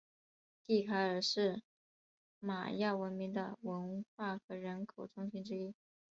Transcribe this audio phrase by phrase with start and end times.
[0.65, 1.61] 蒂卡尔是
[2.39, 5.75] 玛雅文明的文化和人口中心之一。